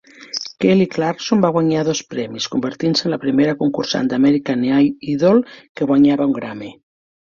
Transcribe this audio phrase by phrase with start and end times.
[0.63, 4.65] Kelly Clarkson va guanyar dos premis, convertint-se en la primera concursant d'American
[5.15, 6.73] Idol que guanyava un Grammy.